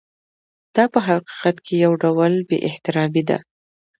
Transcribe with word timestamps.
دا 0.75 0.83
په 0.93 0.99
حقیقت 1.07 1.55
کې 1.65 1.73
یو 1.83 1.93
ډول 2.03 2.33
بې 2.47 2.57
احترامي 2.69 3.23
ده. 3.29 3.37